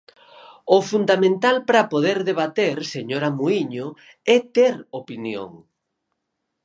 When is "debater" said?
2.29-2.77